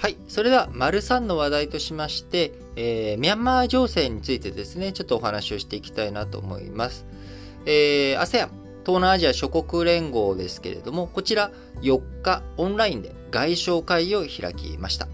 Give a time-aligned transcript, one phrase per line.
[0.00, 0.16] はい。
[0.28, 7.04] それでは、丸3の話題としまして、えー、ミャンマー情勢についてですね、ちょっとお話をしていきたいなと思います。
[7.66, 8.48] えー、ASEAN、
[8.86, 11.50] 東南アジア諸国連合ですけれども、こちら
[11.82, 15.06] 4日オンラインで外相会議を開きました。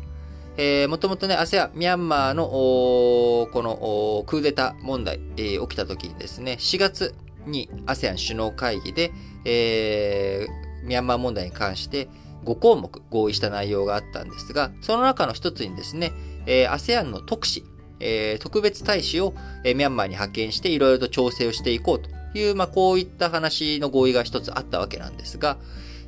[0.56, 7.12] えー、もともとね、ASEAN、ミャンマーの、このクーデター問題、えー、起きた時にですね、4月
[7.45, 9.10] に ASEAN 首脳会議で、
[9.45, 12.06] えー、ミャンマー問題に関して、
[12.46, 16.12] 5項目合意した内容があったんですが、その中の一つにですね、
[16.46, 17.64] えー、ASEAN の特使、
[18.00, 25.59] えー、特別大使を、えー、ミャンマーに派遣していろいろと調整をしていこうという、まあ、こういった話の合意が一つあったわけなんですが、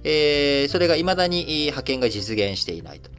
[0.05, 3.11] えー、それが未だに派遣が実現していないと。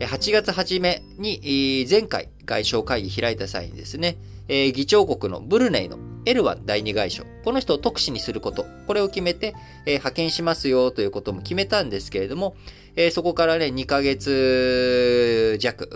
[0.00, 4.16] 8月初めに前回外相会議開いた際にですね、
[4.48, 12.56] 議長国のブルネイのエルワン第二外相、この人を特使にすること、これを決めて、えー、派遣しますよということも決めたんですけれども、
[12.96, 15.88] えー、そこからね、2ヶ月弱、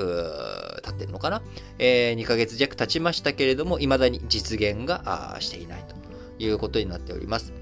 [0.83, 1.43] 経ってるのかな、
[1.79, 5.95] えー、2ヶ月弱経ちましたけれども、未だに実現がしていないと
[6.43, 7.53] いうことになっております。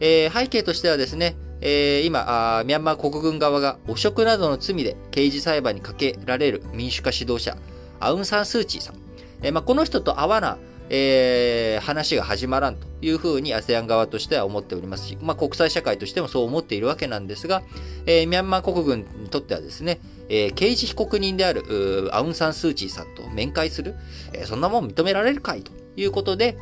[0.00, 7.56] えー、背景としてはですね、えー、今ミャンマー国軍側が汚職などの罪で刑事裁判にかけられる民主化指導者、
[7.98, 8.96] アウン・サン・スー・チーさん。
[9.42, 17.62] えー、まあ、この人と会わな、えー、話が始まらんというふうに ASEAN 側としては思っておりますし、まあ、国際社会としてもそう思っているわけなんですが、
[18.06, 23.94] えー、ミャンマー国軍にとってはですね、えー、刑事被告人であるアウン・サン・スー・チーさんと面会する、
[24.32, 26.56] えー、そんなもん認められるかいということで、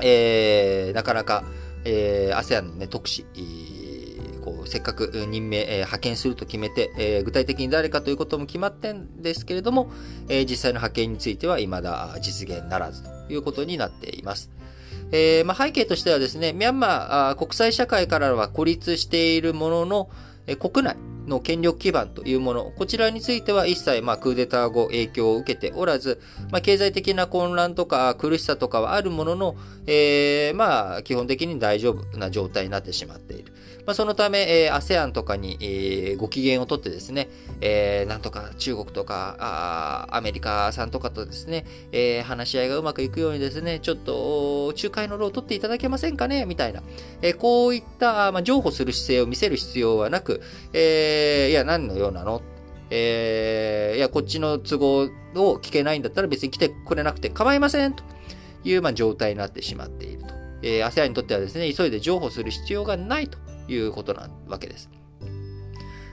[0.00, 1.44] えー、なかなか、
[1.84, 3.26] えー、ASEAN の、ね、特使、
[4.44, 9.90] こうせっかく任命、えー、派遣すると決めて、えー、具体的に誰かということも決まってんですけれども、
[10.28, 13.13] えー、実際の派遣については未だ実現ならずと。
[13.28, 14.50] いうことになっています。
[15.12, 20.10] えーまあ、背景としてはですね、ミャンマー国際社会からは孤立しているものの、
[20.46, 33.52] え国内の権力基盤というもの、こちらについては一切、まあ、クーデター後影響を受けておらず、まあ、経済的な混乱とか苦しさとかはあるものの、えー、まあ、基本的に大丈夫な状態になってしまっている。
[33.86, 37.28] まあ、そのため、えー、ASEAN とかに、えー、ご機嫌をとってですね、
[37.60, 46.82] えー、なんとか中国とかあアメリカさんとかとですね、えー、話し合いがうまくいくようにですね、ちょっと仲介の労を取っていただけませんかねみたいな、
[47.20, 50.40] えー、こういった、まあ、譲歩する姿勢を見せる必要はなく、
[50.72, 51.13] えー、
[51.50, 52.42] いや、何のようなの？
[52.90, 54.98] えー、いや、こっちの都合
[55.34, 58.04] を聞けないんだったら別に来てくれなくて構いませんと
[58.62, 60.34] いう、まあ、状態になってしまっていると。
[60.62, 63.38] えー、ASEAN にとってはですね、急いで譲歩する必要がないと
[63.68, 64.90] いうことなわけです。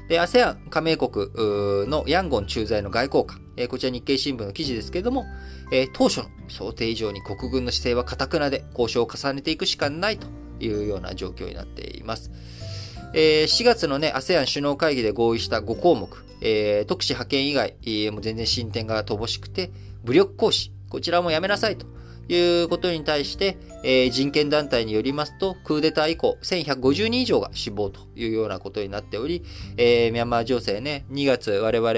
[0.10, 5.26] で、ASEAN 加盟国のヤンゴン駐在の外交官、えー、こちら日経新聞の記事ですけれども、
[5.72, 10.28] えー、当初の想定以上に国軍の姿勢は堅くなで交渉を重ねていくしかないと
[10.60, 12.32] いうような状況になっています。
[13.14, 16.10] えー、4月のね、ASEAN 首脳会議で合意した5項目、
[16.42, 19.72] えー、特使派遣以外、えー、もう全然進展が乏しくて、
[20.04, 21.86] 武力行使、こちらもやめなさいと。
[22.32, 29.44] ということに対して、えー、人権団体によりますと、クーデター以降、1150人以上が死亡というようなことになっており、
[29.76, 31.92] えー、ミャンマー情勢ね、2月、我々、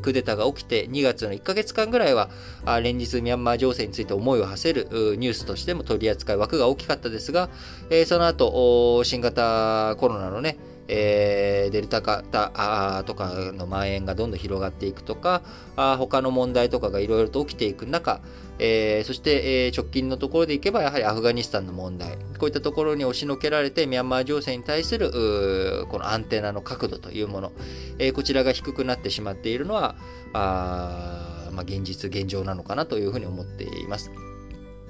[0.00, 2.30] クーデターが起きて、2月の1ヶ月間ぐらいは、
[2.64, 4.88] あ連日ミャンマー情勢について思いを馳せる
[5.18, 7.50] ニュースとしても取り扱い枠が大きかったですが、
[7.90, 10.56] えー、その後、新型コロナのね、
[10.88, 15.42] えー、デルタ型とかの蔓延がどんどん広がっていくとか、
[15.76, 18.20] あ他の問題とかがいろいろと起きていく中、
[18.58, 27.52] えー、そして、えー、直近のところでいけば、やはりアフガニスタンの問題、こういったところに押しのけられて、ミャンマー情勢に対する、このアンテナの角度というもの、
[27.98, 29.96] えー、こちらが低くなってしまっているのは、
[30.32, 34.10] あまあ、現実、現状なのかなというふうに思っています。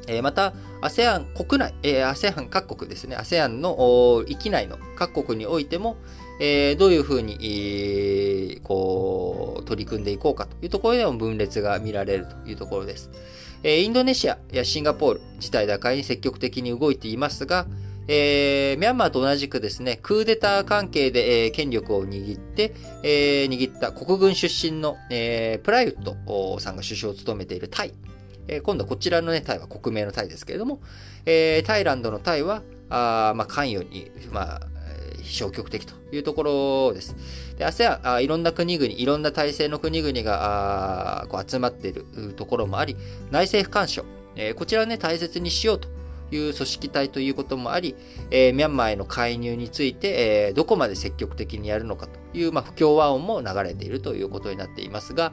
[0.07, 0.53] えまた、
[0.83, 5.97] ASEAN 国内、え ASEAN 各国ですね、ASEAN の域内の各国においても、
[6.41, 13.11] え、どういうふうに、え、こう、取り組んでいこうかというところでも分裂が見られるというところです。
[13.63, 17.67] え、インドネシアやシンガポール、事態打開に積極的に動いていますが、
[18.09, 22.73] えー、ミャンマーと同じくですね、クーデター関係で、えー、権力を握って、
[23.03, 27.93] えー、握った国軍出身の、えー、プライウッドさんが首相を務めているタイ。
[28.49, 30.81] えー、今度はこちらのね、タイは国名のタイですけれども、
[31.25, 34.61] えー、タイランドのタイは、あまあ、関与に、まあ、
[35.23, 37.17] 消極的というところです。
[37.59, 42.05] で、ASEAN、いろんな国々、いろんな体制の国々があこう集まっている
[42.37, 42.97] ところもあり、
[43.31, 44.05] 内政府干渉、
[44.37, 45.89] えー、こちらをね、大切にしようと
[46.31, 47.97] いう組織体ということもあり、
[48.31, 55.33] えー、ミャンマーへの介入について、えー、どこまで積極的にやるのかという、まあ、不協和音も流れているということになっていますが、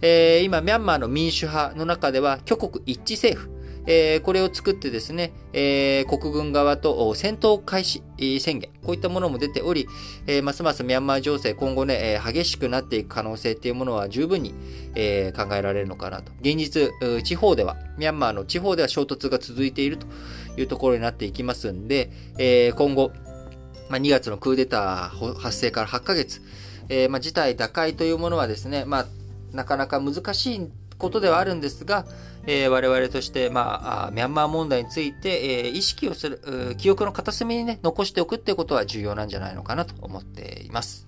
[0.00, 3.58] えー、今、ミャンマーの民主派の中では、挙国一致政府、
[3.90, 8.02] えー、これを作ってですね、えー、国軍側と戦闘開始
[8.38, 9.88] 宣言、こういったものも出ており、
[10.26, 14.52] えー、ますますミャンマー情勢、今後ね、えー、激しくなっていく可能性っていうものは十分に、
[14.94, 16.32] えー、考えられるのかなと。
[16.42, 16.92] 現実、
[17.24, 20.06] 地方では、ミャンマーの地方では衝突が続いていると
[20.58, 23.10] いうところになっていきますんで、えー、今後、
[23.88, 26.42] まあ、2月のクーデター発生から8ヶ月、
[26.90, 29.06] えー、まあ、事態打開というものはですね、まあ、
[29.52, 32.06] なかなか難しいことではあるんですが、
[32.46, 41.07] えー、我々として、まあ、ミャンマー問題について、えー、意識をする、記憶の片隅にね、残しておくっていうことは重要なんじゃないのかなと思っています。